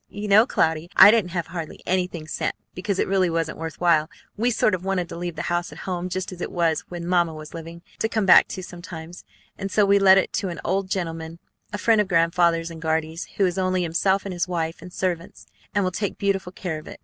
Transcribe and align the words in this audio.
You 0.09 0.27
know, 0.27 0.47
Cloudy, 0.47 0.89
I 0.95 1.11
didn't 1.11 1.29
have 1.29 1.45
hardly 1.45 1.83
anything 1.85 2.27
sent, 2.27 2.55
because 2.73 2.97
it 2.97 3.07
really 3.07 3.29
wasn't 3.29 3.59
worth 3.59 3.79
while. 3.79 4.09
We 4.35 4.49
sort 4.49 4.73
of 4.73 4.83
wanted 4.83 5.07
to 5.09 5.15
leave 5.15 5.35
the 5.35 5.43
house 5.43 5.71
at 5.71 5.77
home 5.85 6.09
just 6.09 6.31
as 6.31 6.41
it 6.41 6.51
was 6.51 6.83
when 6.89 7.05
Mamma 7.05 7.35
was 7.35 7.53
living, 7.53 7.83
to 7.99 8.09
come 8.09 8.25
back 8.25 8.47
to 8.47 8.63
sometimes; 8.63 9.23
and 9.59 9.69
so 9.71 9.85
we 9.85 9.99
let 9.99 10.17
it 10.17 10.33
to 10.33 10.49
an 10.49 10.59
old 10.65 10.89
gentleman, 10.89 11.37
a 11.71 11.77
friend 11.77 12.01
of 12.01 12.07
Grandfather's 12.07 12.71
and 12.71 12.81
Guardy's, 12.81 13.25
who 13.37 13.45
has 13.45 13.59
only 13.59 13.83
himself 13.83 14.25
and 14.25 14.33
his 14.33 14.47
wife 14.47 14.81
and 14.81 14.91
servants, 14.91 15.45
and 15.75 15.83
will 15.83 15.91
take 15.91 16.17
beautiful 16.17 16.51
care 16.51 16.79
of 16.79 16.87
it. 16.87 16.99